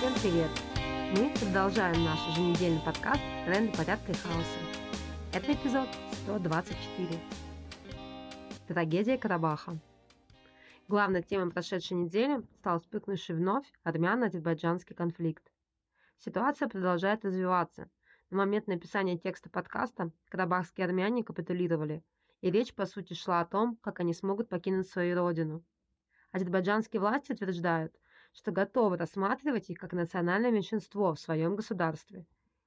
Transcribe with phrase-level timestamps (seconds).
[0.00, 0.50] Всем привет!
[1.14, 4.58] Мы продолжаем наш еженедельный подкаст «Тренды порядка и хаоса».
[5.34, 5.90] Это эпизод
[6.22, 7.20] 124.
[8.66, 9.76] Трагедия Карабаха.
[10.88, 15.52] Главной темой прошедшей недели стал вспыхнувший вновь армяно-азербайджанский конфликт.
[16.16, 17.90] Ситуация продолжает развиваться.
[18.30, 22.02] На момент написания текста подкаста карабахские армяне капитулировали,
[22.40, 25.62] и речь по сути шла о том, как они смогут покинуть свою родину.
[26.32, 27.94] Азербайджанские власти утверждают,
[28.32, 32.26] что готовы рассматривать их как национальное меньшинство в своем государстве.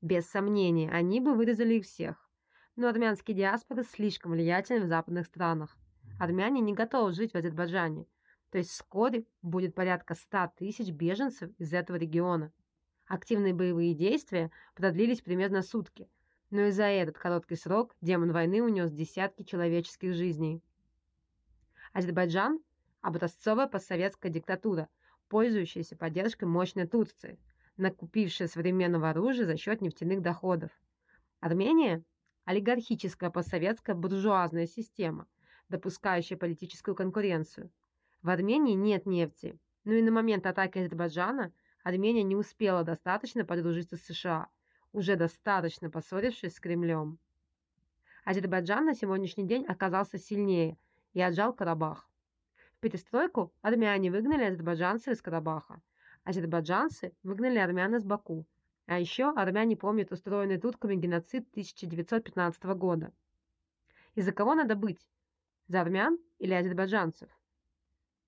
[0.00, 2.28] Без сомнения, они бы вырезали их всех.
[2.76, 5.76] Но армянские диаспоры слишком влиятельны в западных странах.
[6.18, 8.06] Армяне не готовы жить в Азербайджане,
[8.50, 12.52] то есть вскоре будет порядка 100 тысяч беженцев из этого региона.
[13.06, 16.08] Активные боевые действия продлились примерно сутки,
[16.50, 20.62] но и за этот короткий срок демон войны унес десятки человеческих жизней.
[21.92, 22.60] Азербайджан–
[23.00, 24.88] образцовая постсоветская диктатура,
[25.34, 27.40] пользующаяся поддержкой мощной Турции,
[27.76, 30.70] накупившая современного оружия за счет нефтяных доходов.
[31.40, 32.04] Армения–
[32.44, 35.26] олигархическая постсоветская буржуазная система,
[35.68, 37.72] допускающая политическую конкуренцию.
[38.22, 43.96] В Армении нет нефти, но и на момент атаки Азербайджана– Армения не успела достаточно подружиться
[43.96, 44.46] с США,
[44.92, 47.18] уже достаточно поссорившись с Кремлем.
[48.24, 50.78] Азербайджан на сегодняшний день оказался сильнее
[51.12, 52.08] и отжал Карабах.
[52.84, 55.80] Перестройку армяне выгнали азербайджанцев из Карабаха,
[56.22, 58.44] азербайджанцы выгнали армян из Баку,
[58.84, 63.10] а еще армяне помнят устроенный турками геноцид 1915 года.
[64.14, 65.00] Из-за кого надо быть?
[65.66, 67.30] За армян или азербайджанцев?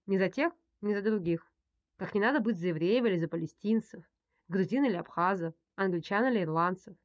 [0.07, 1.53] Ни за тех, ни за других.
[1.99, 4.03] Как не надо быть за евреев или за палестинцев,
[4.49, 6.97] грузин или абхазов, англичан или ирландцев.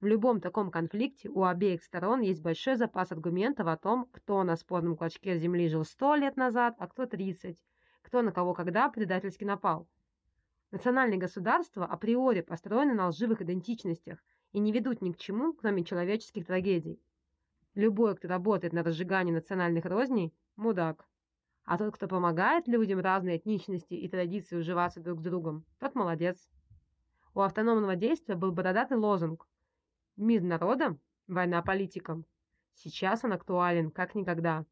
[0.00, 4.56] В любом таком конфликте у обеих сторон есть большой запас аргументов о том, кто на
[4.56, 7.58] спорном клочке земли жил сто лет назад, а кто 30,
[8.00, 9.86] кто на кого когда предательски напал.
[10.70, 16.46] Национальные государства априори построены на лживых идентичностях и не ведут ни к чему, кроме человеческих
[16.46, 16.98] трагедий.
[17.74, 21.06] Любой, кто работает на разжигании национальных розней– мудак.
[21.64, 26.48] А тот, кто помогает людям разной этничности и традиции уживаться друг с другом, тот молодец.
[27.34, 29.46] У автономного действия был бородатый лозунг
[30.20, 32.26] «Мир народам, война политикам».
[32.74, 34.66] Сейчас он актуален как никогда.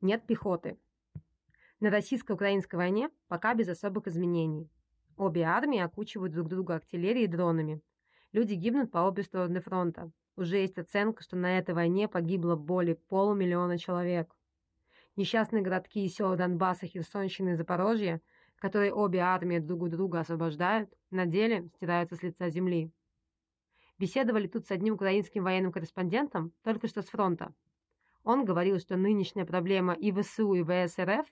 [0.00, 0.78] Нет пехоты.
[1.80, 4.70] На российско-украинской войне пока без особых изменений.
[5.16, 7.82] Обе армии окучивают друг друга артиллерией и дронами.
[8.30, 10.12] Люди гибнут по обе стороны фронта.
[10.36, 14.32] Уже есть оценка, что на этой войне погибло более полумиллиона человек.
[15.16, 18.22] Несчастные городки и села Донбасса, Херсонщины и Запорожья,
[18.58, 22.90] которые обе армии друг друга освобождают, на деле стираются с лица земли.
[23.98, 27.52] Беседовали тут с одним украинским военным корреспондентом только что с фронта.
[28.22, 31.26] Он говорил, что нынешняя проблема и ВСУ, и ВСРФ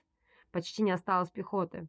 [0.51, 1.87] почти не осталось пехоты.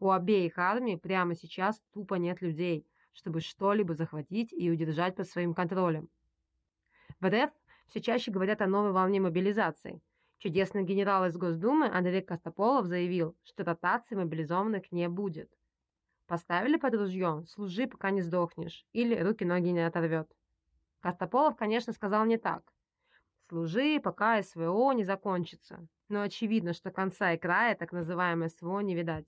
[0.00, 5.54] У обеих армий прямо сейчас тупо нет людей, чтобы что-либо захватить и удержать под своим
[5.54, 6.08] контролем.
[7.20, 7.50] В РФ
[7.88, 10.00] все чаще говорят о новой волне мобилизации.
[10.38, 15.52] Чудесный генерал из Госдумы Андрей Костополов заявил, что ротации мобилизованных не будет.
[16.28, 20.30] Поставили под ружье «служи, пока не сдохнешь» или «руки-ноги не оторвет».
[21.00, 22.62] Костополов, конечно, сказал не так.
[23.48, 25.88] «Служи, пока СВО не закончится».
[26.08, 29.26] Но очевидно, что конца и края так называемой СВО не видать.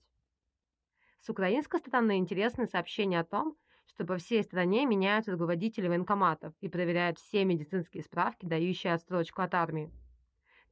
[1.19, 6.69] С украинской стороны интересны сообщения о том, что по всей стране меняют руководители военкоматов и
[6.69, 9.91] проверяют все медицинские справки, дающие отстрочку от армии.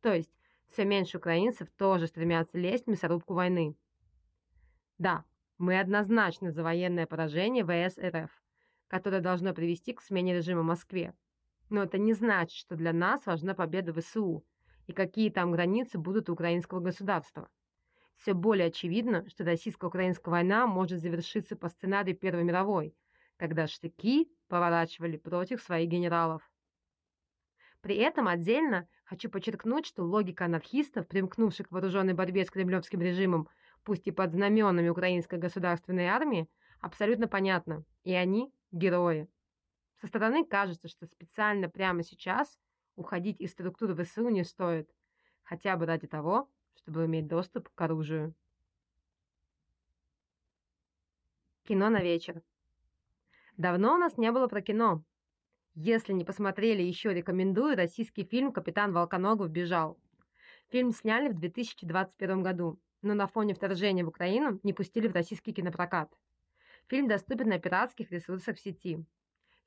[0.02, 0.32] То есть
[0.70, 3.76] все меньше украинцев тоже стремятся лезть в мясорубку войны.
[4.98, 5.26] Да,
[5.58, 8.32] мы однозначно за военное поражение ВС РФ,
[8.88, 11.14] которое должно привести к смене режима в Москве.
[11.70, 14.46] Но это не значит, что для нас важна победа ВСУ
[14.88, 17.50] и какие там границы будут у украинского государства.
[18.16, 22.96] Все более очевидно, что российско-украинская война может завершиться по сценарию Первой мировой,
[23.38, 26.49] когда штыки поворачивали против своих генералов.
[27.82, 33.48] При этом отдельно хочу подчеркнуть, что логика анархистов, примкнувших к вооруженной борьбе с кремлевским режимом,
[33.84, 36.50] пусть и под знаменами украинской государственной армии,
[36.82, 39.30] абсолютно понятна, и они– герои.
[40.02, 42.60] Со стороны кажется, что специально прямо сейчас
[42.96, 44.90] уходить из структуры ВСУ не стоит,
[45.44, 48.34] хотя бы ради того, чтобы иметь доступ к оружию.
[51.64, 52.42] Кино на вечер.
[53.56, 55.04] Давно у нас не было про кино.
[55.82, 59.98] Если не посмотрели еще, рекомендую российский фильм «Капитан Волконогов бежал».
[60.68, 65.54] Фильм сняли в 2021 году, но на фоне вторжения в Украину не пустили в российский
[65.54, 66.12] кинопрокат.
[66.90, 69.06] Фильм доступен на пиратских ресурсах в сети.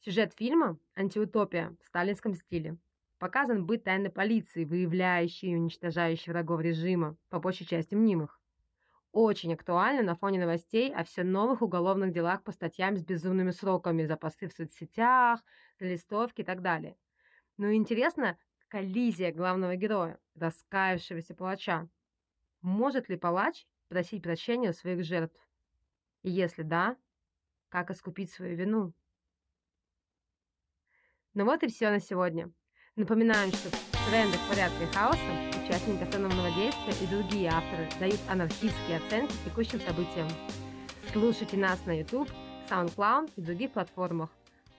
[0.00, 2.76] Сюжет фильма– антиутопия в сталинском стиле.
[3.18, 8.38] Показан быт тайной полиции, выявляющей и уничтожающей врагов режима, по большей части мнимых.
[9.12, 14.04] Очень актуально на фоне новостей о все новых уголовных делах по статьям с безумными сроками
[14.04, 15.44] за посты в соцсетях,
[15.78, 16.96] за листовки и так далее.
[17.58, 18.38] Ну и интересно,
[18.68, 21.88] коллизия главного героя, раскаявшегося палача.
[22.62, 25.38] Может ли палач просить прощения у своих жертв?
[26.22, 26.96] И если да,
[27.68, 28.94] как искупить свою вину?
[31.34, 32.52] Ну вот и все на сегодня.
[32.96, 35.18] Напоминаем, что в трендах порядка и хаоса
[35.64, 40.28] участники автономного действия и другие авторы дают анархистские оценки текущим событиям.
[41.10, 42.28] Слушайте нас на YouTube,
[42.68, 44.28] SoundCloud и других платформах.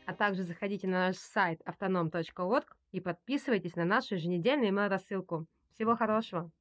[0.05, 5.47] А также заходите на наш сайт autonom.org и подписывайтесь на нашу еженедельную email-рассылку.
[5.73, 6.51] Всего хорошего!